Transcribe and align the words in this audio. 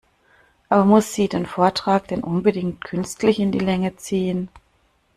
Aber 0.67 0.83
muss 0.83 1.13
sie 1.13 1.29
den 1.29 1.45
Vortrag 1.45 2.07
denn 2.07 2.23
unbedingt 2.23 2.83
künstlich 2.83 3.37
in 3.37 3.51
die 3.51 3.59
Länge 3.59 3.97
ziehen? 3.97 4.49